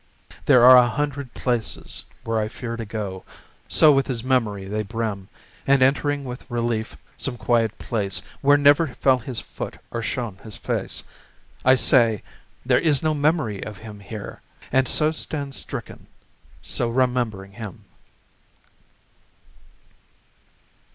[0.47, 3.23] There are a hundred places where I fear To go,
[3.67, 5.27] so with his memory they brim!
[5.67, 10.57] And entering with relief some quiet place Where never fell his foot or shone his
[10.57, 11.03] face
[11.63, 12.23] I say,
[12.65, 14.41] "There is no memory of him here!"
[14.71, 16.07] And so stand stricken,
[16.63, 17.85] so remembering him!